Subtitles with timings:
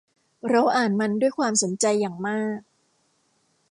[0.49, 2.59] เราอ่านมันด้วยความสนใจอย่างมาก